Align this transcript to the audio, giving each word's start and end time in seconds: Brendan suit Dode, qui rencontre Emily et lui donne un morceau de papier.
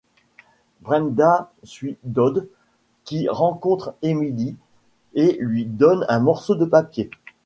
Brendan 0.81 1.45
suit 1.63 1.95
Dode, 2.03 2.49
qui 3.03 3.29
rencontre 3.29 3.93
Emily 4.01 4.55
et 5.13 5.37
lui 5.39 5.65
donne 5.65 6.07
un 6.09 6.17
morceau 6.19 6.55
de 6.55 6.65
papier. 6.65 7.11